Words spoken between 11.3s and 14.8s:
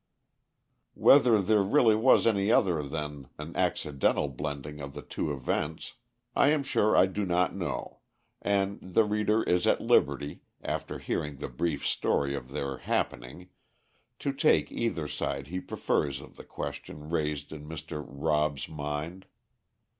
the brief story of their happening, to take